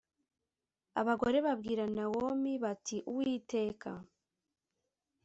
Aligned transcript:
Abagore 1.01 1.37
babwira 1.45 1.83
Nawomi 1.95 2.53
bati 2.63 2.97
Uwiteka 3.09 3.89